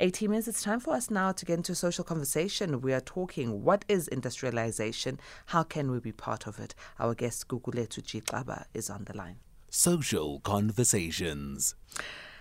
[0.00, 2.80] 18 minutes, it's time for us now to get into a social conversation.
[2.80, 5.18] We are talking what is industrialization?
[5.46, 6.72] How can we be part of it?
[7.00, 8.20] Our guest, Gugulethu G.
[8.20, 9.38] Xaba, is on the line.
[9.70, 11.74] Social Conversations.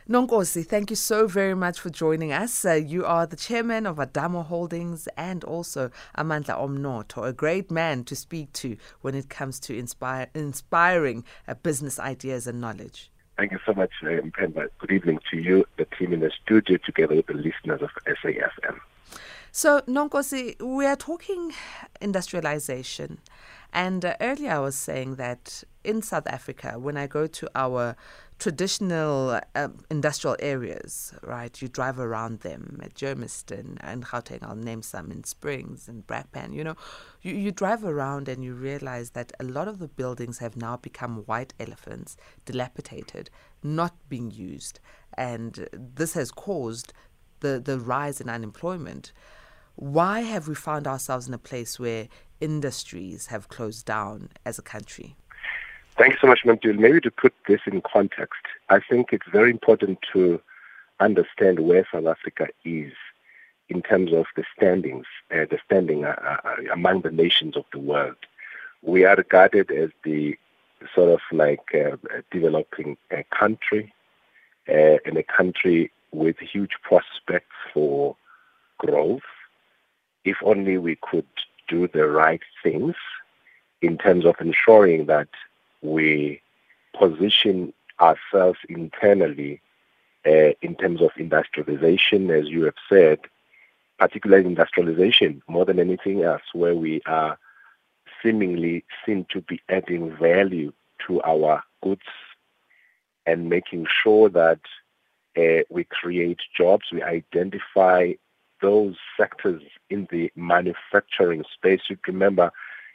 [0.07, 2.63] Nonkosi, thank you so very much for joining us.
[2.63, 8.03] Uh, you are the chairman of Adamo Holdings and also Amandla Omnotho, a great man
[8.03, 13.09] to speak to when it comes to inspire, inspiring uh, business ideas and knowledge.
[13.37, 14.69] Thank you so much, uh, Mpemba.
[14.79, 18.79] Good evening to you, the team in the studio, together with the listeners of SAFM.
[19.51, 21.53] So, Nonkosi, we are talking
[22.01, 23.19] industrialization.
[23.71, 27.95] And uh, earlier I was saying that in South Africa, when I go to our
[28.39, 31.59] traditional uh, industrial areas, right?
[31.61, 36.53] You drive around them at Germiston and Gauteng, I'll name some in Springs and Brakpan.
[36.53, 36.75] You know,
[37.21, 40.77] you, you drive around and you realize that a lot of the buildings have now
[40.77, 42.15] become white elephants,
[42.45, 43.29] dilapidated,
[43.63, 44.79] not being used.
[45.17, 46.93] And this has caused
[47.39, 49.11] the, the rise in unemployment.
[49.75, 52.07] Why have we found ourselves in a place where
[52.39, 55.15] industries have closed down as a country?
[55.97, 56.77] Thank you so much, Mantul.
[56.77, 60.39] Maybe to put this in context, I think it's very important to
[60.99, 62.93] understand where South Africa is
[63.69, 66.15] in terms of the standings, uh, the standing uh,
[66.45, 68.15] uh, among the nations of the world.
[68.83, 70.37] We are regarded as the
[70.93, 71.97] sort of like uh,
[72.31, 73.91] developing a country
[74.69, 78.15] uh, and a country with huge prospects for
[78.77, 79.21] growth.
[80.23, 81.25] If only we could
[81.67, 82.95] do the right things
[83.81, 85.29] in terms of ensuring that
[85.81, 86.41] we
[86.97, 89.61] position ourselves internally
[90.25, 93.19] uh, in terms of industrialization, as you have said,
[93.97, 97.37] particularly industrialization more than anything else, where we are
[98.21, 100.71] seemingly seen to be adding value
[101.05, 102.01] to our goods
[103.25, 104.59] and making sure that
[105.37, 108.11] uh, we create jobs, we identify
[108.61, 111.81] those sectors in the manufacturing space.
[111.89, 112.51] You remember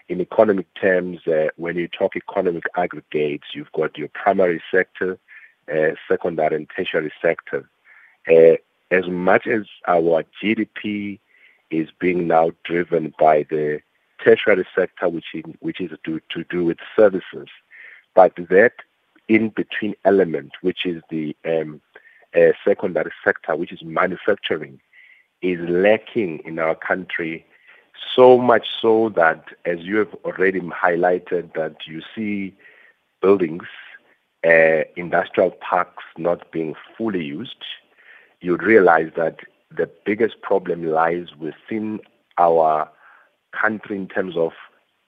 [0.09, 5.19] in economic terms, uh, when you talk economic aggregates, you've got your primary sector,
[5.73, 7.69] uh, secondary and tertiary sector.
[8.29, 8.57] Uh,
[8.91, 11.19] as much as our GDP
[11.71, 13.81] is being now driven by the
[14.23, 17.49] tertiary sector, which, in, which is to, to do with services,
[18.15, 18.75] but that
[19.29, 21.81] in between element, which is the um,
[22.37, 24.81] uh, secondary sector, which is manufacturing,
[25.41, 27.45] is lacking in our country
[28.15, 32.55] so much so that, as you have already highlighted, that you see
[33.21, 33.65] buildings,
[34.47, 37.65] uh, industrial parks not being fully used,
[38.41, 39.41] you'd realize that
[39.77, 42.01] the biggest problem lies within
[42.39, 42.89] our
[43.53, 44.53] country in terms of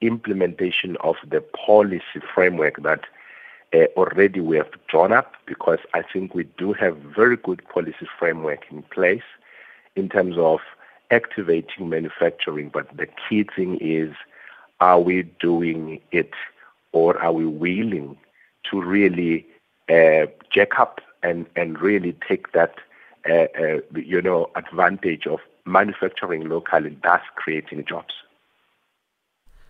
[0.00, 3.00] implementation of the policy framework that
[3.74, 8.06] uh, already we have drawn up because I think we do have very good policy
[8.18, 9.22] framework in place
[9.96, 10.60] in terms of
[11.10, 14.14] activating manufacturing, but the key thing is
[14.80, 16.32] are we doing it
[16.92, 18.16] or are we willing
[18.70, 19.46] to really
[19.88, 22.74] uh, jack up and, and really take that
[23.28, 28.14] uh, uh, you know advantage of manufacturing locally, thus creating jobs.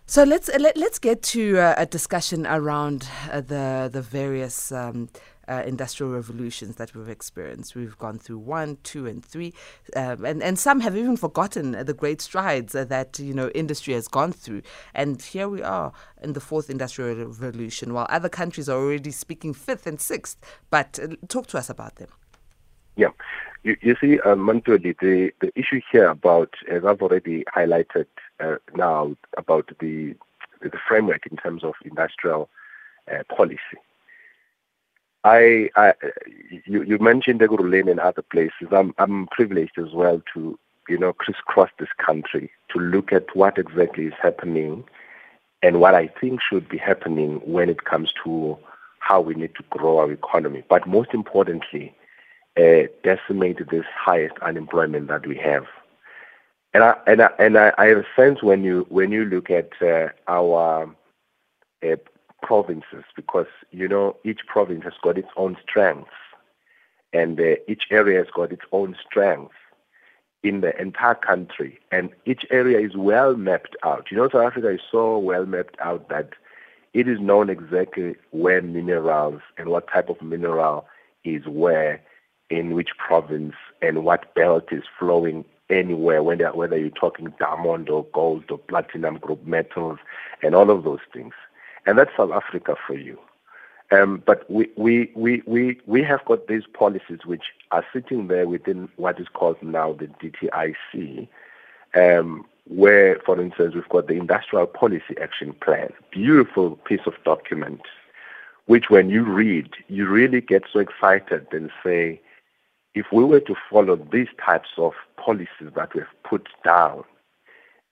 [0.07, 4.71] So let's let, us let us get to a discussion around uh, the the various
[4.71, 5.09] um,
[5.47, 7.75] uh, industrial revolutions that we've experienced.
[7.75, 9.53] We've gone through one, two, and three,
[9.95, 14.07] um, and and some have even forgotten the great strides that you know industry has
[14.07, 14.61] gone through.
[14.93, 15.91] And here we are
[16.21, 20.37] in the fourth industrial revolution, while other countries are already speaking fifth and sixth.
[20.69, 22.09] But uh, talk to us about them.
[22.95, 23.09] Yeah,
[23.63, 28.05] you, you see, uh, the the issue here about, as I've already highlighted
[28.39, 30.15] uh, now, about the
[30.61, 32.49] the framework in terms of industrial
[33.11, 33.77] uh, policy.
[35.25, 35.93] I, I
[36.65, 38.67] you, you mentioned Ekurhuleni and other places.
[38.71, 43.57] I'm, I'm privileged as well to, you know, crisscross this country to look at what
[43.57, 44.83] exactly is happening
[45.63, 48.55] and what I think should be happening when it comes to
[48.99, 50.63] how we need to grow our economy.
[50.69, 51.95] But most importantly,
[52.55, 55.65] uh, decimate this highest unemployment that we have.
[56.75, 59.49] And I and I, and I, I have a sense when you when you look
[59.49, 60.95] at uh, our
[61.83, 61.95] uh,
[62.45, 66.11] provinces because you know each province has got its own strengths
[67.11, 69.55] and uh, each area has got its own strengths
[70.43, 74.05] in the entire country and each area is well mapped out.
[74.11, 76.29] You know south africa is so well mapped out that
[76.93, 80.85] it is known exactly where minerals and what type of mineral
[81.23, 81.99] is where
[82.51, 88.05] in which province and what belt is flowing anywhere whether whether you're talking diamond or
[88.13, 89.97] gold or platinum group metals
[90.43, 91.33] and all of those things
[91.85, 93.19] and that's South Africa for you.
[93.91, 98.47] Um, but we, we, we, we, we have got these policies which are sitting there
[98.47, 101.27] within what is called now the DTIC,
[101.93, 107.81] um, where, for instance, we've got the Industrial Policy Action Plan, beautiful piece of document,
[108.65, 112.19] which when you read, you really get so excited and say,
[112.95, 117.03] if we were to follow these types of policies that we've put down,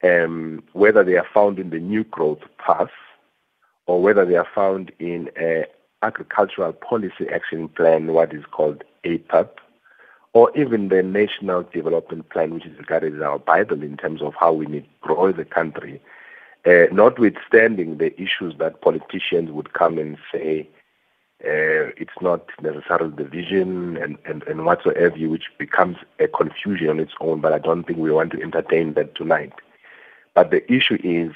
[0.03, 2.89] um, whether they are found in the new growth path
[3.85, 5.65] or whether they are found in a
[6.01, 9.49] agricultural policy action plan, what is called APAP,
[10.33, 14.33] or even the national development plan, which is regarded as our Bible in terms of
[14.39, 16.01] how we need to grow the country,
[16.65, 20.67] uh, notwithstanding the issues that politicians would come and say,
[21.45, 26.99] uh, it's not necessarily the vision and, and, and whatsoever, which becomes a confusion on
[26.99, 29.51] its own, but I don't think we want to entertain that tonight.
[30.33, 31.33] But the issue is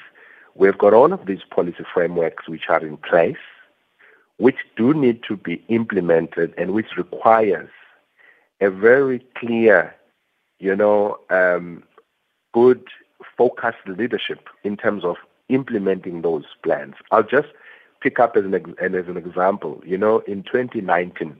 [0.58, 3.36] we've got all of these policy frameworks which are in place,
[4.36, 7.70] which do need to be implemented and which requires
[8.60, 9.94] a very clear,
[10.58, 11.82] you know, um,
[12.52, 12.84] good
[13.36, 15.16] focused leadership in terms of
[15.48, 16.94] implementing those plans.
[17.12, 17.48] I'll just
[18.00, 19.80] pick up as an, as an example.
[19.86, 21.36] You know, in 2019,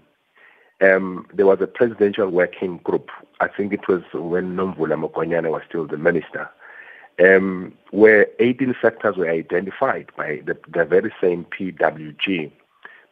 [0.80, 3.10] um, there was a presidential working group.
[3.40, 6.48] I think it was when Nomvula Mokonyane was still the minister,
[7.24, 12.50] um, where 18 sectors were identified by the, the very same PWG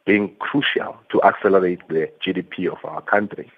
[0.04, 3.50] being crucial to accelerate the GDP of our country.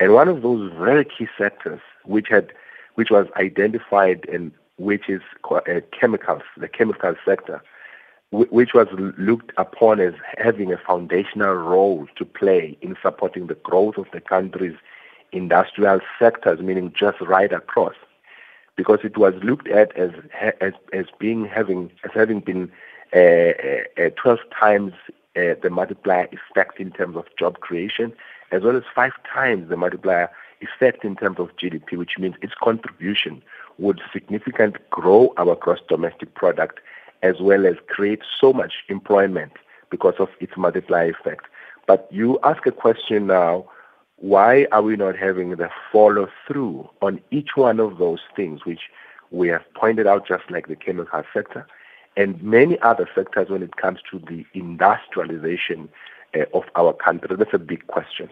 [0.00, 2.52] And one of those very key sectors, which had,
[2.94, 5.60] which was identified and which is uh,
[5.98, 7.62] chemicals, the chemical sector,
[8.30, 8.88] which was
[9.18, 14.20] looked upon as having a foundational role to play in supporting the growth of the
[14.20, 14.76] country's
[15.32, 17.94] industrial sectors, meaning just right across,
[18.76, 20.10] because it was looked at as
[20.60, 22.70] as, as being having as having been
[23.14, 23.52] uh,
[24.02, 24.92] uh, 12 times
[25.36, 28.12] uh, the multiplier effect in terms of job creation,
[28.52, 30.30] as well as five times the multiplier
[30.60, 33.42] effect in terms of GDP, which means its contribution
[33.78, 36.80] would significantly grow our gross domestic product
[37.22, 39.52] as well as create so much employment
[39.90, 41.46] because of its multiplier effect.
[41.86, 43.66] But you ask a question now,
[44.16, 48.82] why are we not having the follow through on each one of those things, which
[49.30, 51.66] we have pointed out, just like the chemical sector
[52.16, 55.88] and many other sectors when it comes to the industrialization
[56.34, 57.36] uh, of our country?
[57.36, 58.30] That's a big question.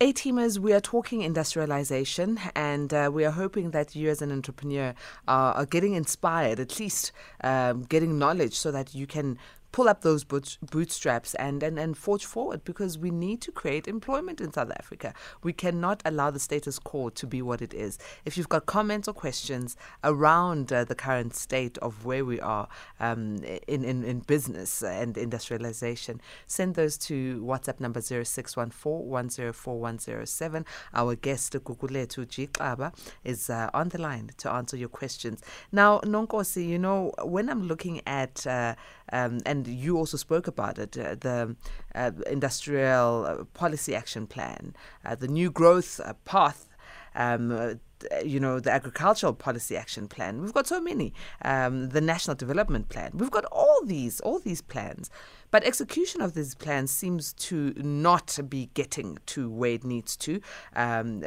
[0.00, 4.32] A teamers, we are talking industrialization, and uh, we are hoping that you, as an
[4.32, 4.94] entrepreneur,
[5.28, 7.12] are, are getting inspired, at least
[7.44, 9.38] um, getting knowledge, so that you can
[9.72, 14.38] pull up those bootstraps and, and, and forge forward because we need to create employment
[14.40, 15.14] in South Africa.
[15.42, 17.98] We cannot allow the status quo to be what it is.
[18.24, 22.68] If you've got comments or questions around uh, the current state of where we are
[23.00, 30.64] um, in, in, in business and industrialization, send those to WhatsApp number 0614
[30.94, 32.46] Our guest, Gugulethu G.
[32.48, 32.92] Xaba,
[33.24, 35.40] is uh, on the line to answer your questions.
[35.70, 38.74] Now, Nonkosi, you know, when I'm looking at uh,
[39.12, 41.54] um, and you also spoke about it, uh, the
[41.94, 44.74] uh, industrial uh, policy action plan,
[45.04, 46.68] uh, the new growth uh, path.
[47.14, 47.78] Um,
[48.24, 50.40] you know, the agricultural policy action plan.
[50.40, 51.12] We've got so many.
[51.44, 53.12] Um, the national development plan.
[53.14, 55.08] We've got all these, all these plans.
[55.52, 60.40] But execution of these plans seems to not be getting to where it needs to.
[60.74, 61.22] Um,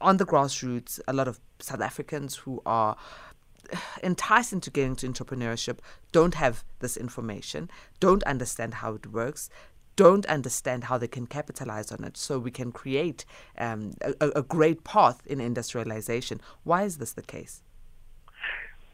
[0.00, 2.96] on the grassroots, a lot of South Africans who are
[4.02, 5.78] enticed into getting into entrepreneurship
[6.12, 7.70] don't have this information,
[8.00, 9.50] don't understand how it works,
[9.96, 13.24] don't understand how they can capitalize on it so we can create
[13.58, 16.40] um, a, a, great path in industrialization.
[16.64, 17.62] Why is this the case?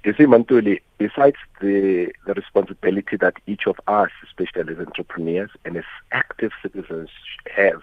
[0.05, 5.77] You see, Mantuli, besides the, the responsibility that each of us, especially as entrepreneurs and
[5.77, 7.11] as active citizens,
[7.55, 7.83] have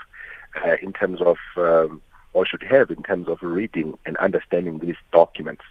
[0.66, 2.02] uh, in terms of, um,
[2.34, 5.64] or should have in terms of reading and understanding these documents,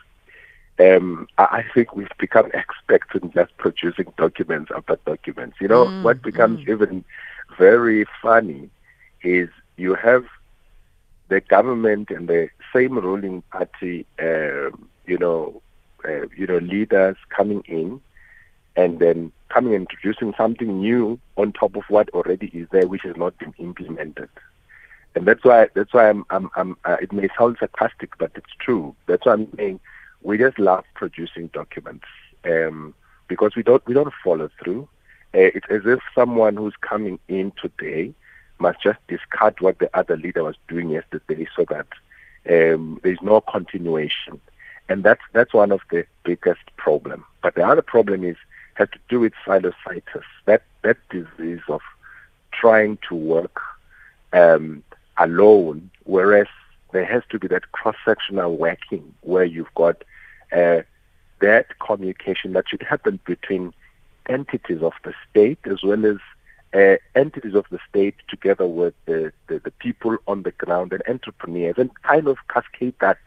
[0.80, 5.56] um, I think we've become experts in just producing documents after documents.
[5.60, 6.68] You know, mm, what becomes mm.
[6.68, 7.04] even
[7.58, 8.70] very funny
[9.22, 10.24] is you have
[11.28, 14.70] the government and the same ruling party, uh,
[15.06, 15.60] you know,
[16.04, 18.00] uh, you know, leaders coming in
[18.76, 23.02] and then coming and introducing something new on top of what already is there, which
[23.02, 24.28] has not been implemented.
[25.14, 28.52] And that's why that's why I'm, I'm, I'm uh, it may sound sarcastic, but it's
[28.60, 28.94] true.
[29.06, 29.80] That's why I'm saying
[30.22, 32.06] we just love producing documents
[32.44, 32.94] um,
[33.28, 34.88] because we don't we don't follow through.
[35.34, 38.12] Uh, it's as if someone who's coming in today
[38.58, 41.86] must just discard what the other leader was doing yesterday, so that
[42.50, 44.40] um, there's no continuation,
[44.88, 47.24] and that's that's one of the biggest problem.
[47.42, 48.36] But the other problem is
[48.74, 51.80] has to do with sinusitis, that that disease of
[52.52, 53.60] trying to work
[54.32, 54.82] um,
[55.18, 56.46] alone, whereas
[56.92, 60.02] there has to be that cross-sectional working where you've got
[60.52, 60.80] uh,
[61.40, 63.72] that communication that should happen between
[64.28, 66.16] entities of the state as well as
[66.74, 71.02] uh, entities of the state together with the, the, the, people on the ground and
[71.08, 73.18] entrepreneurs and kind of cascade that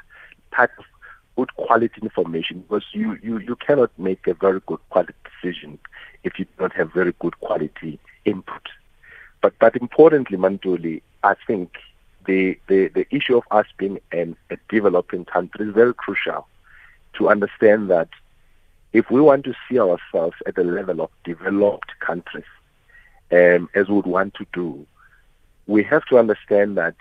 [0.55, 0.85] type of
[1.35, 5.79] good quality information because you, you, you cannot make a very good quality decision
[6.23, 8.61] if you don't have very good quality input.
[9.41, 11.71] But but importantly, Mantuli, I think
[12.25, 16.47] the, the, the issue of us being an, a developing country is very crucial
[17.13, 18.09] to understand that
[18.93, 22.43] if we want to see ourselves at the level of developed countries,
[23.31, 24.85] um, as we would want to do,
[25.67, 26.95] we have to understand that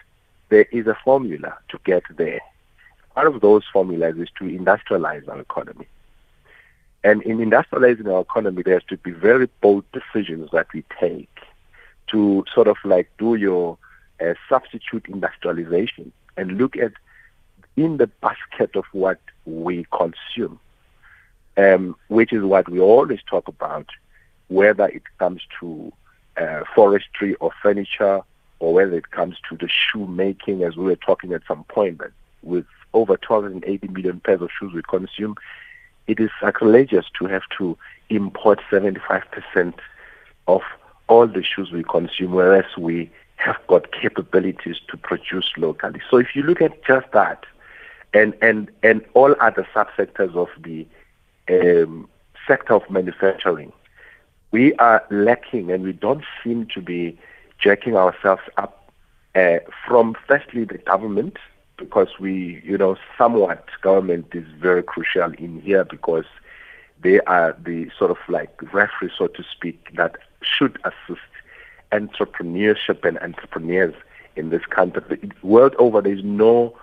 [0.49, 2.41] there is a formula to get there.
[3.15, 5.89] One of those formulas is to industrialize our economy.
[7.03, 11.31] And in industrializing our economy, there has to be very bold decisions that we take
[12.09, 13.79] to sort of like do your
[14.21, 16.93] uh, substitute industrialization and look at
[17.77, 20.59] in the basket of what we consume,
[21.57, 23.87] um, which is what we always talk about,
[24.49, 25.93] whether it comes to
[26.37, 28.23] uh, forestry or furniture,
[28.59, 32.13] or whether it comes to the shoemaking, as we were talking at some point, but
[32.43, 35.37] with over 280 million pairs of shoes we consume,
[36.07, 37.77] it is sacrilegious to have to
[38.09, 39.75] import 75%
[40.49, 40.63] of
[41.09, 43.11] all the shoes we consume, whereas we
[43.41, 46.01] have got capabilities to produce locally.
[46.11, 47.45] So if you look at just that,
[48.13, 50.87] and and and all other subsectors of the
[51.49, 52.09] um,
[52.47, 53.73] sector of manufacturing,
[54.51, 57.19] we are lacking, and we don't seem to be
[57.59, 58.93] jacking ourselves up
[59.35, 61.37] uh, from firstly the government
[61.77, 66.27] because we, you know, somewhat government is very crucial in here because
[67.03, 71.23] they are the sort of like referee, so to speak, that should assist
[71.93, 73.95] entrepreneurship and entrepreneurs
[74.37, 75.31] in this country.
[75.43, 76.77] World over, there is no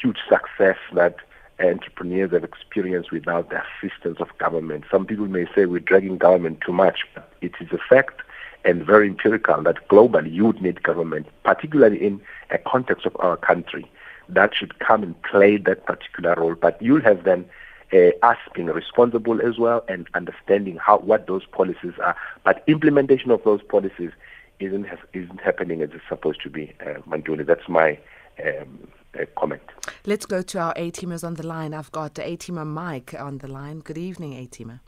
[0.00, 1.16] huge success that
[1.60, 4.84] entrepreneurs have experienced without the assistance of government.
[4.90, 8.22] Some people may say we're dragging government too much, but it is a fact
[8.64, 13.36] and very empirical that globally you would need government, particularly in a context of our
[13.36, 13.90] country
[14.34, 16.54] that should come and play that particular role.
[16.54, 17.44] But you'll have then
[17.92, 22.16] uh, us being responsible as well and understanding how what those policies are.
[22.44, 24.12] But implementation of those policies
[24.60, 26.72] isn't isn't happening as it's supposed to be.
[26.80, 27.98] Uh, Mantuli, that's my
[28.44, 28.88] um,
[29.18, 29.62] uh, comment.
[30.06, 31.74] Let's go to our A teamers on the line.
[31.74, 33.80] I've got A teamer Mike on the line.
[33.80, 34.80] Good evening, A teamer.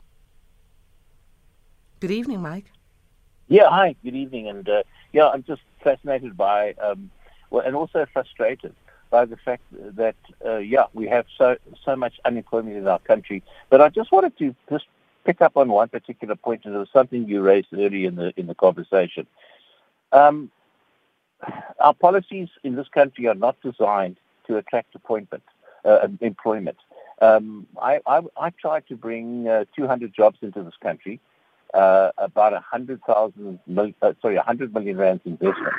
[1.99, 2.71] Good evening, Mike.
[3.47, 3.95] Yeah, hi.
[4.03, 7.11] Good evening, and uh, yeah, I'm just fascinated by, um,
[7.49, 8.73] well, and also frustrated
[9.09, 13.43] by the fact that uh, yeah we have so so much unemployment in our country.
[13.69, 14.85] But I just wanted to just
[15.23, 18.33] pick up on one particular point, and it was something you raised early in the
[18.37, 19.27] in the conversation.
[20.13, 20.51] Um,
[21.79, 24.17] our policies in this country are not designed
[24.47, 25.43] to attract appointment,
[25.83, 26.77] uh, employment.
[27.21, 31.19] Um, I, I, I, tried to bring uh, 200 jobs into this country,
[31.73, 33.59] uh, about 100,000,
[34.01, 35.73] uh, sorry, 100 million rands investment.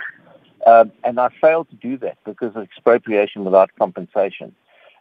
[0.67, 4.55] Um, and I failed to do that because of expropriation without compensation.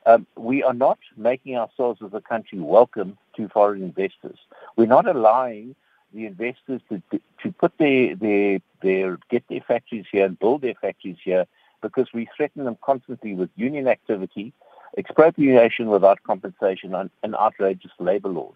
[0.05, 4.37] Um, we are not making ourselves as a country welcome to foreign investors.
[4.75, 5.75] We're not allowing
[6.13, 7.01] the investors to,
[7.41, 11.45] to put their, their, their, get their factories here and build their factories here
[11.81, 14.53] because we threaten them constantly with union activity,
[14.97, 18.55] expropriation without compensation, and, and outrageous labor laws.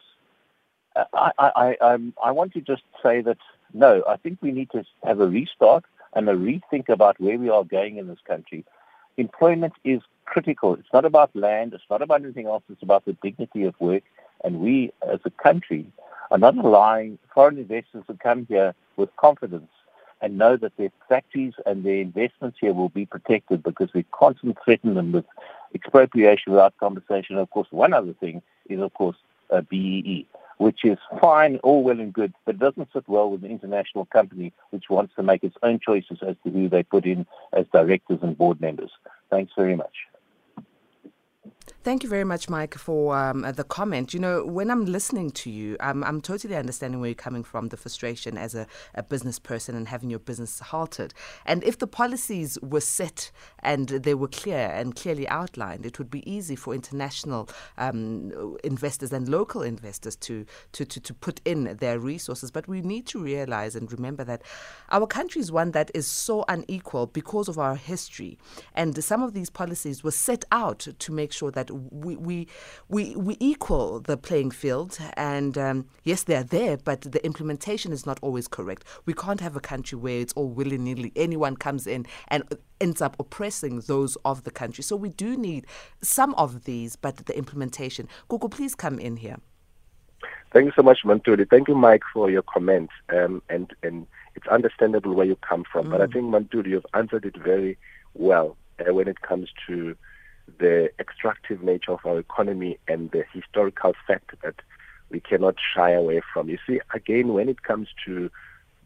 [0.95, 3.37] Uh, I, I, I, I want to just say that
[3.73, 5.83] no, I think we need to have a restart
[6.13, 8.65] and a rethink about where we are going in this country.
[9.17, 10.75] Employment is critical.
[10.75, 11.73] It's not about land.
[11.73, 12.63] It's not about anything else.
[12.71, 14.03] It's about the dignity of work.
[14.43, 15.87] And we, as a country,
[16.31, 19.69] are not allowing foreign investors to come here with confidence
[20.21, 24.57] and know that their factories and their investments here will be protected because we constantly
[24.63, 25.25] threaten them with
[25.75, 27.37] expropriation without compensation.
[27.37, 29.17] Of course, one other thing is, of course,
[29.51, 33.51] uh, BEE which is fine, all well and good, but doesn't sit well with an
[33.51, 37.25] international company which wants to make its own choices as to who they put in
[37.53, 38.91] as directors and board members.
[39.29, 39.93] Thanks very much.
[41.83, 44.13] Thank you very much, Mike, for um, the comment.
[44.13, 47.69] You know, when I'm listening to you, I'm, I'm totally understanding where you're coming from,
[47.69, 51.13] the frustration as a, a business person and having your business halted.
[51.45, 56.11] And if the policies were set and they were clear and clearly outlined, it would
[56.11, 61.77] be easy for international um, investors and local investors to, to, to, to put in
[61.77, 62.51] their resources.
[62.51, 64.41] But we need to realize and remember that
[64.89, 68.37] our country is one that is so unequal because of our history.
[68.73, 72.47] And some of these policies were set out to make sure that we we
[72.87, 77.91] we, we equal the playing field, and um, yes, they are there, but the implementation
[77.91, 78.83] is not always correct.
[79.05, 81.11] We can't have a country where it's all willy nilly.
[81.15, 82.43] Anyone comes in and
[82.79, 84.83] ends up oppressing those of the country.
[84.83, 85.65] So we do need
[86.01, 88.07] some of these, but the implementation.
[88.29, 89.37] Gugu, please come in here.
[90.53, 91.49] Thank you so much, Mantuli.
[91.49, 92.93] Thank you, Mike, for your comments.
[93.09, 95.91] Um, and and it's understandable where you come from, mm.
[95.91, 97.77] but I think Mantuli, you've answered it very
[98.13, 99.95] well uh, when it comes to
[100.59, 104.55] the extractive nature of our economy and the historical fact that
[105.09, 106.49] we cannot shy away from.
[106.49, 108.29] You see, again, when it comes to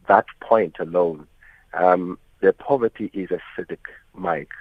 [0.08, 1.26] that point alone,
[1.74, 3.78] um, the poverty is acidic,
[4.14, 4.52] Mike.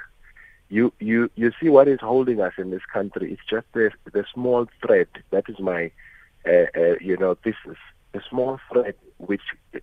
[0.70, 3.34] You, you, you see what is holding us in this country.
[3.34, 5.08] It's just the, the small thread.
[5.32, 5.92] That is my,
[6.48, 7.76] uh, uh, you know, this is
[8.14, 9.42] a small thread which
[9.74, 9.82] is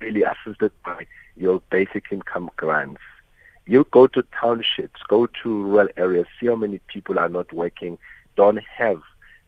[0.00, 3.00] really assisted by your basic income grants.
[3.68, 7.98] You go to townships, go to rural areas, see how many people are not working,
[8.34, 9.02] don't have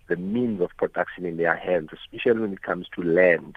[0.09, 3.57] the means of production in their hands, especially when it comes to land.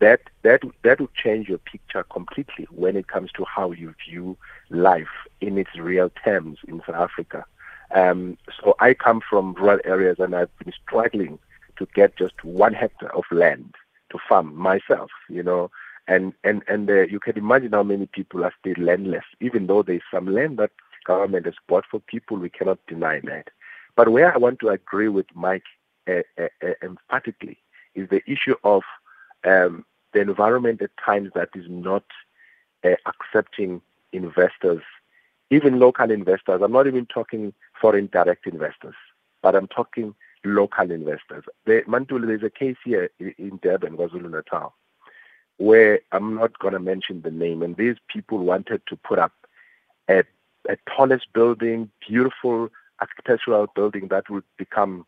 [0.00, 4.36] That that that will change your picture completely when it comes to how you view
[4.68, 7.46] life in its real terms in South Africa.
[7.94, 11.38] Um, so I come from rural areas and I've been struggling
[11.78, 13.74] to get just one hectare of land
[14.10, 15.10] to farm myself.
[15.30, 15.70] You know,
[16.08, 19.82] and and and uh, you can imagine how many people are still landless, even though
[19.82, 20.70] there's some land that
[21.04, 22.36] government has bought for people.
[22.36, 23.48] We cannot deny that.
[23.96, 25.64] But where I want to agree with Mike
[26.08, 27.58] uh, uh, uh, emphatically
[27.94, 28.82] is the issue of
[29.44, 32.04] um, the environment at times that is not
[32.84, 33.80] uh, accepting
[34.12, 34.82] investors,
[35.50, 36.60] even local investors.
[36.62, 38.94] I'm not even talking foreign direct investors,
[39.42, 41.44] but I'm talking local investors.
[41.64, 44.74] The, Mantul, there's a case here in Durban, KwaZulu Natal
[45.58, 49.32] where I'm not going to mention the name, and these people wanted to put up
[50.08, 50.24] a,
[50.68, 52.68] a tallest building, beautiful
[53.00, 55.06] architectural building that would become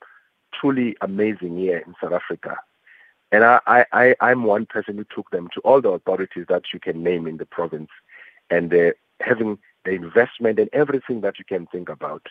[0.53, 2.57] truly amazing here in South Africa.
[3.31, 6.81] And I, I, I'm one person who took them to all the authorities that you
[6.81, 7.91] can name in the province
[8.51, 12.27] and uh, having the investment and everything that you can think about.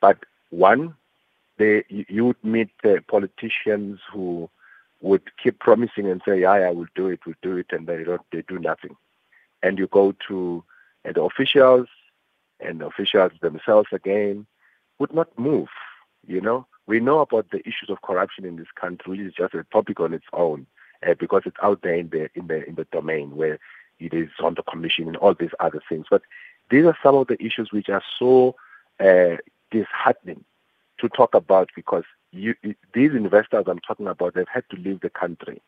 [0.00, 0.18] But
[0.50, 0.94] one,
[1.58, 4.50] they, you would meet uh, politicians who
[5.06, 8.02] would keep promising and say, "Yeah, I will do it, we'll do it," and they
[8.04, 8.96] don't, they do nothing.
[9.62, 10.64] And you go to
[11.04, 11.86] and the officials,
[12.60, 14.46] and the officials themselves again
[14.98, 15.68] would not move.
[16.26, 19.64] You know, we know about the issues of corruption in this country, is just a
[19.64, 20.66] topic on its own,
[21.06, 23.58] uh, because it's out there in the in the in the domain where
[24.00, 26.06] it is on the commission and all these other things.
[26.10, 26.22] But
[26.70, 28.56] these are some of the issues which are so
[28.98, 29.36] uh,
[29.70, 30.44] disheartening
[30.98, 32.04] to talk about because
[32.36, 32.54] you,
[32.92, 35.60] these investors I'm talking about, they've had to leave the country.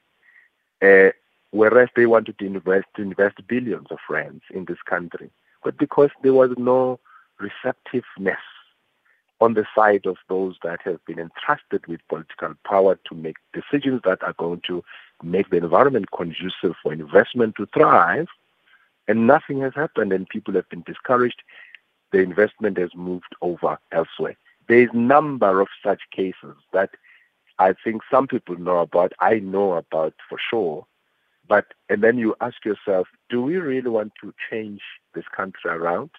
[0.81, 1.11] Uh,
[1.51, 5.31] whereas they wanted to invest to invest billions of rands in this country.
[5.65, 7.01] But because there was no
[7.41, 8.39] receptiveness
[9.41, 14.01] on the side of those that have been entrusted with political power to make decisions
[14.05, 14.83] that are going to
[15.23, 18.27] make the environment conducive for investment to thrive,
[19.07, 21.43] and nothing has happened, and people have been discouraged.
[22.11, 24.37] The investment has moved over elsewhere.
[24.69, 26.91] There's number of such cases that
[27.59, 30.87] I think some people know about, I know about for sure.
[31.49, 34.83] But and then you ask yourself, do we really want to change
[35.15, 36.11] this country around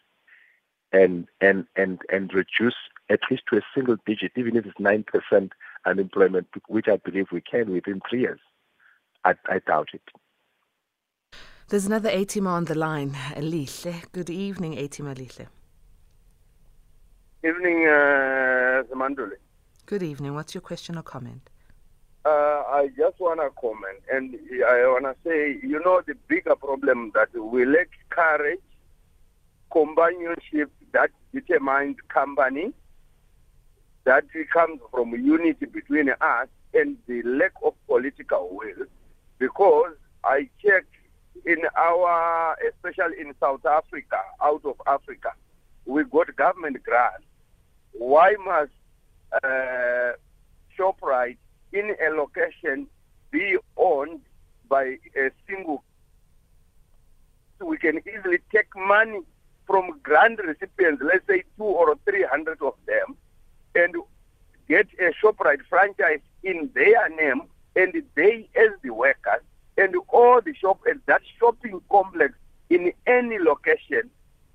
[0.92, 2.76] and and and and reduce
[3.10, 5.54] at least to a single digit, even if it's nine percent
[5.86, 8.40] unemployment, which I believe we can within three years?
[9.24, 10.02] I, I doubt it.
[11.68, 14.04] There's another ATM on the line, Alihle.
[14.12, 15.48] Good evening, ATM Alihle.
[17.41, 18.84] Evening, uh.
[19.86, 20.34] Good evening.
[20.34, 21.49] What's your question or comment?
[22.25, 26.58] Uh, I just want to comment, and I want to say, you know, the bigger
[26.58, 28.60] problem that we lack courage,
[29.71, 32.73] companionship that determines company,
[34.04, 38.86] that comes from unity between us, and the lack of political will.
[39.38, 39.93] Because
[40.25, 40.93] I checked
[41.45, 45.32] in our, especially in South Africa, out of Africa,
[45.86, 47.23] we got government grants
[47.93, 48.71] why must
[49.43, 50.13] uh,
[50.78, 51.38] ShopRite
[51.73, 52.88] in a location
[53.32, 54.21] be owned
[54.67, 55.84] by a single?
[57.60, 59.19] We can easily take money
[59.67, 63.15] from grant recipients, let's say two or three hundred of them,
[63.75, 63.95] and
[64.67, 67.41] get a ShopRite franchise in their name,
[67.75, 69.41] and they as the workers,
[69.78, 72.34] and all the shop and that shopping complex
[72.69, 74.10] in any location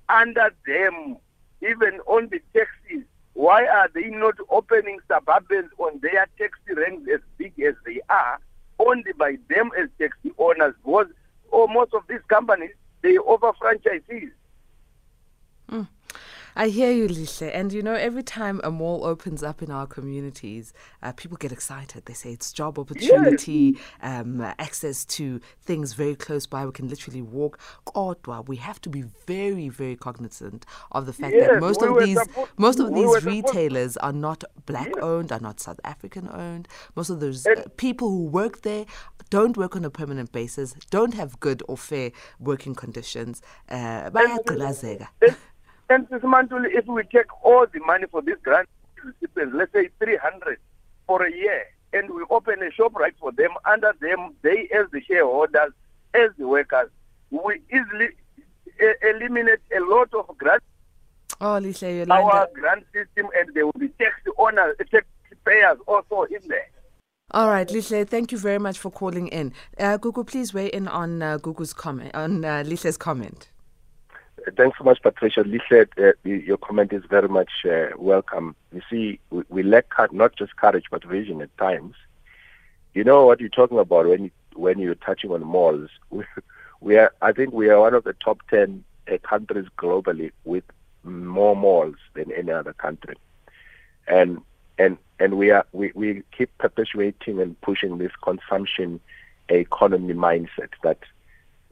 [0.09, 1.17] under them,
[1.61, 3.03] even on the taxis
[3.35, 8.39] why are they not opening suburbs on their taxi ranks as big as they are,
[8.79, 10.73] only by them as taxi owners?
[10.83, 11.07] Because
[11.51, 12.71] oh, most of these companies,
[13.01, 14.31] they offer franchisees.
[15.69, 15.87] Mm.
[16.57, 17.51] I hear you, Lishe.
[17.53, 21.51] And you know, every time a mall opens up in our communities, uh, people get
[21.51, 22.05] excited.
[22.05, 23.81] They say it's job opportunity, yes.
[24.01, 26.65] um, access to things very close by.
[26.65, 27.59] We can literally walk.
[27.85, 31.87] Kodwa, we have to be very, very cognizant of the fact yes, that most we
[31.87, 35.03] of these supposed, most of these retailers are not black yes.
[35.03, 36.69] owned, are not South African owned.
[36.95, 38.85] Most of those uh, people who work there
[39.29, 43.41] don't work on a permanent basis, don't have good or fair working conditions.
[43.67, 44.09] Uh,
[45.89, 48.67] and Mantuli, if we take all the money for these grant
[49.03, 50.57] recipients, let's say 300
[51.07, 55.01] for a year, and we open a ShopRite for them, under them, they as the
[55.01, 55.71] shareholders,
[56.13, 56.89] as the workers,
[57.29, 58.09] we easily
[59.03, 60.65] eliminate a lot of grants.
[61.41, 65.05] Oh, Lisa, our grant system, and there will be tax owners, tax
[65.45, 66.67] payers also in there.
[67.31, 69.51] All right, Lisle, thank you very much for calling in.
[69.79, 72.63] Uh, Gugu, please weigh in on uh, Gugu's comment, on uh,
[72.99, 73.49] comment.
[74.53, 75.41] Thanks so much, Patricia.
[75.41, 78.55] Lisa, uh, your comment is very much uh, welcome.
[78.71, 81.95] You see, we, we lack not just courage but vision at times.
[82.93, 85.89] You know what you're talking about when you, when you're touching on malls.
[86.11, 86.25] We,
[86.81, 90.63] we are, I think, we are one of the top ten uh, countries globally with
[91.03, 93.15] more malls than any other country,
[94.07, 94.41] and
[94.77, 98.99] and and we are we, we keep perpetuating and pushing this consumption
[99.49, 100.99] economy mindset that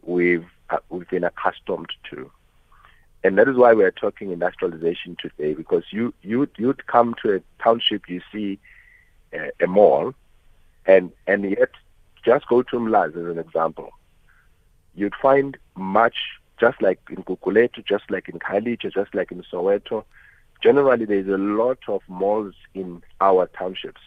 [0.01, 2.31] we've uh, we've been accustomed to.
[3.23, 7.35] And that is why we are talking industrialization today, because you you you'd come to
[7.35, 8.59] a township, you see
[9.33, 10.13] a, a mall,
[10.85, 11.71] and and yet
[12.25, 13.91] just go to Mlaz as an example.
[14.95, 16.15] You'd find much
[16.59, 20.03] just like in Gugulethu, just like in Khayelitsha, just like in Soweto.
[20.61, 24.01] Generally, there's a lot of malls in our townships.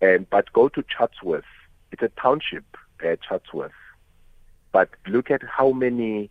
[0.00, 1.44] And but go to Chatsworth.
[1.90, 2.64] It's a township,
[3.04, 3.72] uh, Chatsworth.
[4.72, 6.30] But look at how many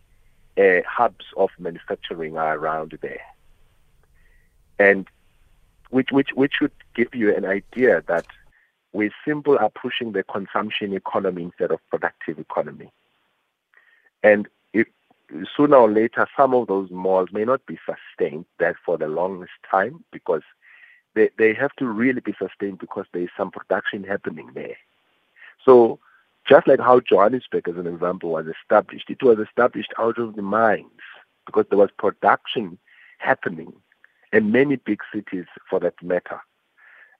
[0.58, 3.20] uh, hubs of manufacturing are around there,
[4.78, 5.06] and
[5.90, 8.26] which which which should give you an idea that
[8.92, 12.90] we simply are pushing the consumption economy instead of productive economy,
[14.22, 14.86] and if,
[15.56, 19.52] sooner or later some of those malls may not be sustained there for the longest
[19.70, 20.42] time because
[21.14, 24.76] they they have to really be sustained because there is some production happening there.
[25.64, 26.00] So
[26.48, 30.42] just like how Johannesburg, as an example, was established, it was established out of the
[30.42, 30.86] mines
[31.46, 32.78] because there was production
[33.18, 33.72] happening
[34.32, 36.40] in many big cities for that matter.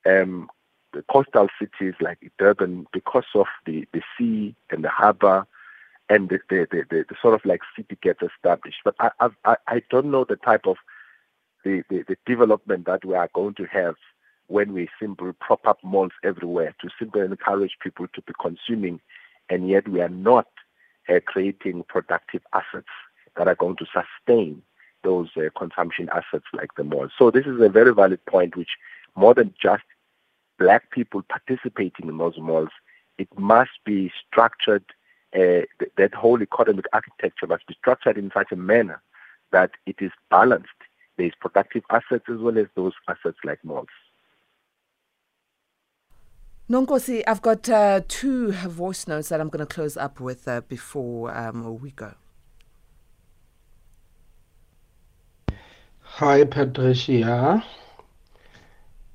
[0.06, 0.48] Um,
[0.92, 5.46] the coastal cities like Durban, because of the, the sea and the harbor,
[6.08, 8.78] and the, the, the, the, sort of like city gets established.
[8.84, 9.10] But I,
[9.44, 10.76] I, I don't know the type of
[11.64, 13.96] the, the, the development that we are going to have
[14.46, 19.00] when we simply prop up malls everywhere to simply encourage people to be consuming
[19.50, 20.48] and yet we are not
[21.08, 22.88] uh, creating productive assets
[23.36, 24.62] that are going to sustain
[25.04, 27.12] those uh, consumption assets like the malls.
[27.18, 28.70] So this is a very valid point, which
[29.16, 29.84] more than just
[30.58, 32.70] black people participating in those malls,
[33.16, 34.84] it must be structured.
[35.34, 39.00] Uh, th- that whole economic architecture must be structured in such a manner
[39.52, 40.68] that it is balanced.
[41.16, 43.88] There is productive assets as well as those assets like malls.
[46.70, 50.60] Nonkosi, I've got uh, two voice notes that I'm going to close up with uh,
[50.68, 52.12] before um, we go.
[56.00, 57.64] Hi, Patricia.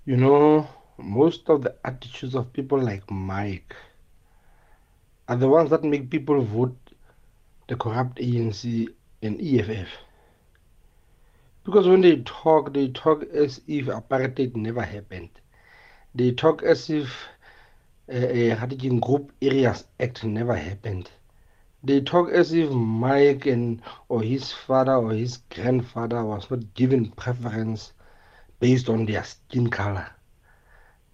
[0.06, 3.76] You know, most of the attitudes of people like Mike
[5.28, 6.76] are the ones that make people vote
[7.68, 8.88] the corrupt ANC
[9.22, 9.90] and EFF.
[11.64, 15.30] Because when they talk, they talk as if apartheid never happened.
[16.16, 17.10] They talk as if
[18.12, 18.66] uh,
[19.00, 21.10] Group Areas Act never happened.
[21.84, 27.12] They talk as if Mike and or his father or his grandfather was not given
[27.12, 27.94] preference
[28.60, 30.10] based on their skin color.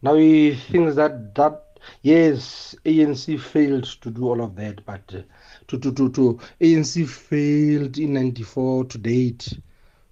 [0.02, 5.22] Now he thinks that that yes, ANC failed to do all of that, but uh,
[5.68, 9.60] to, to, to, to ANC failed in '94 to date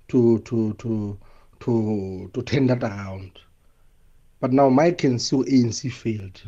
[0.09, 1.17] to to to
[1.59, 3.39] to to turn that around.
[4.39, 6.39] But now Mike can see ANC failed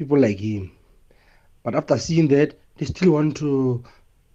[0.00, 0.72] people like him.
[1.62, 3.84] But after seeing that, they still want to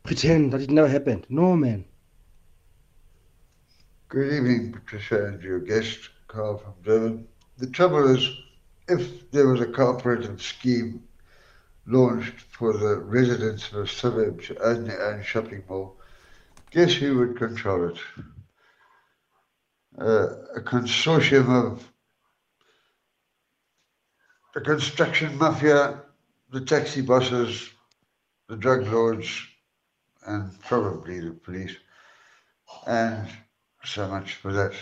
[0.04, 1.26] pretend that it never happened.
[1.28, 1.86] No, man.
[4.08, 7.28] Good evening, Patricia, and your guest, Carl from Durban.
[7.58, 8.30] The trouble is,
[8.88, 11.02] if there was a cooperative scheme
[11.88, 15.98] launched for the residents of a suburb to own their own shopping mall,
[16.70, 17.98] guess who would control it?
[19.98, 21.92] Uh, a consortium of
[24.56, 26.02] the construction mafia,
[26.52, 27.70] the taxi bosses,
[28.48, 29.46] the drug lords,
[30.26, 31.76] and probably the police.
[32.88, 33.28] And
[33.84, 34.74] so much for that.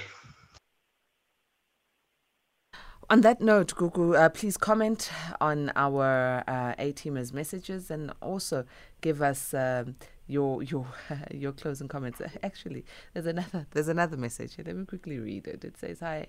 [3.10, 8.66] On that note, Gugu, uh, please comment on our uh, A-teamers messages and also
[9.02, 9.96] give us um,
[10.28, 10.86] your your
[11.32, 12.22] your closing comments.
[12.44, 14.56] Actually, there's another there's another message.
[14.58, 15.64] Let me quickly read it.
[15.64, 16.28] It says, "Hi,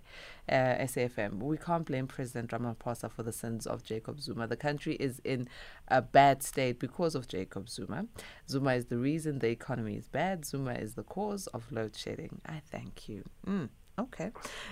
[0.48, 1.38] uh, SAFM.
[1.38, 4.46] We can't blame President Ramaphosa for the sins of Jacob Zuma.
[4.46, 5.48] The country is in
[5.88, 8.06] a bad state because of Jacob Zuma.
[8.48, 10.44] Zuma is the reason the economy is bad.
[10.44, 12.40] Zuma is the cause of load shedding.
[12.46, 13.24] I thank you.
[13.46, 14.30] Mm, okay,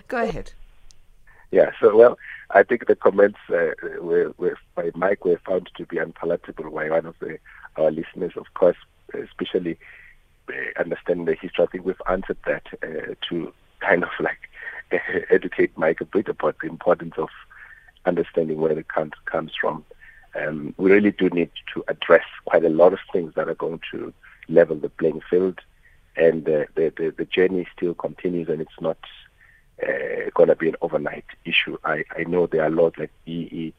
[0.08, 0.52] go ahead."
[1.52, 2.18] Yeah, so well,
[2.50, 6.88] I think the comments uh, were, were by Mike were found to be unpalatable by
[6.88, 7.37] one of the,
[7.76, 8.32] our listeners.
[8.38, 8.78] Of course,
[9.14, 9.79] especially
[10.48, 14.48] uh, understanding the history, I think we've answered that uh, to kind of like
[15.31, 17.29] educate Mike a bit about the importance of
[18.05, 19.85] understanding where the country comes from.
[20.35, 23.81] Um, we really do need to address quite a lot of things that are going
[23.90, 24.12] to
[24.48, 25.61] level the playing field,
[26.16, 28.98] and uh, the, the the journey still continues, and it's not
[29.83, 31.77] uh, going to be an overnight issue.
[31.85, 33.75] I, I know there are laws like BE.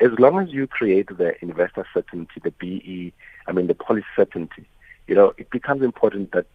[0.00, 3.12] As long as you create the investor certainty, the BE,
[3.50, 4.64] I mean the policy certainty,
[5.08, 6.46] you know, it becomes important that,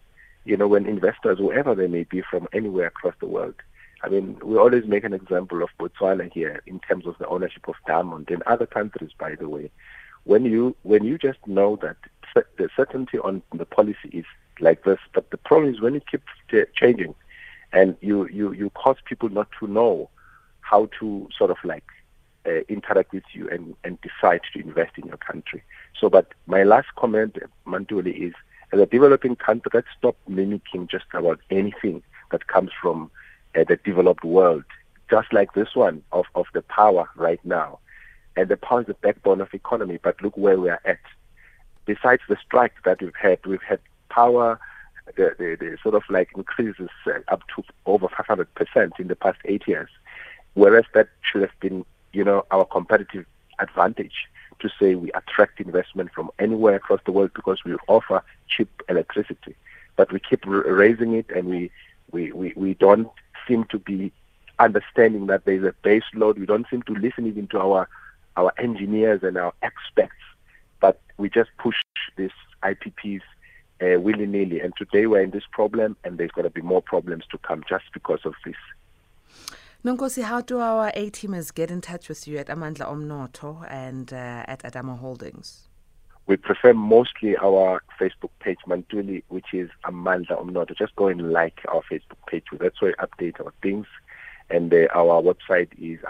[0.46, 3.54] you know, when investors, whoever they may be from anywhere across the world,
[4.02, 7.68] I mean, we always make an example of Botswana here in terms of the ownership
[7.68, 9.70] of diamond in other countries, by the way.
[10.24, 11.96] When you when you just know that
[12.34, 14.24] the certainty on the policy is
[14.58, 16.32] like this, but the problem is when it keeps
[16.74, 17.14] changing,
[17.72, 20.08] and you you you cause people not to know
[20.62, 21.84] how to sort of like
[22.46, 25.62] uh, interact with you and and decide to invest in your country.
[25.98, 28.34] So, but my last comment, Mantuli, is
[28.72, 33.10] as a developing country, let's stop mimicking just about anything that comes from
[33.54, 34.64] uh, the developed world,
[35.10, 37.78] just like this one of of the power right now,
[38.36, 39.98] and the power is the backbone of economy.
[40.02, 41.00] But look where we are at.
[41.84, 43.78] Besides the strike that we've had, we've had
[44.08, 44.58] power
[45.14, 48.46] the, the, the sort of like increases uh, up to over 500%
[48.98, 49.88] in the past eight years,
[50.54, 51.84] whereas that should have been,
[52.16, 53.26] you know, our competitive
[53.58, 54.28] advantage
[54.60, 59.54] to say we attract investment from anywhere across the world because we offer cheap electricity.
[59.96, 61.70] But we keep raising it and we,
[62.10, 63.08] we, we, we don't
[63.46, 64.12] seem to be
[64.58, 66.38] understanding that there's a base load.
[66.38, 67.88] We don't seem to listen even to our,
[68.36, 70.12] our engineers and our experts.
[70.80, 71.76] But we just push
[72.16, 72.30] these
[72.62, 73.22] IPPs
[73.82, 74.60] uh, willy nilly.
[74.60, 77.62] And today we're in this problem, and there's going to be more problems to come
[77.68, 78.56] just because of this.
[79.84, 84.12] Nonkosi, how do our A teamers get in touch with you at Amandla Omnotho and
[84.12, 85.68] uh, at Adamo Holdings?
[86.26, 90.76] We prefer mostly our Facebook page, Mantuli, which is Amandla Omnotho.
[90.76, 92.44] Just go and like our Facebook page.
[92.58, 93.86] That's where we update our things.
[94.50, 96.00] And uh, our website is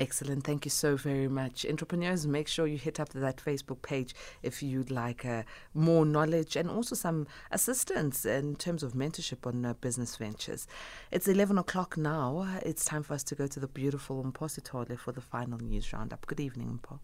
[0.00, 0.44] Excellent.
[0.44, 1.66] Thank you so very much.
[1.66, 4.14] Entrepreneurs, make sure you hit up that Facebook page
[4.44, 5.42] if you'd like uh,
[5.74, 10.68] more knowledge and also some assistance in terms of mentorship on uh, business ventures.
[11.10, 12.46] It's 11 o'clock now.
[12.64, 15.92] It's time for us to go to the beautiful Mpho Sithole for the final news
[15.92, 16.26] roundup.
[16.26, 17.00] Good evening, Mpho.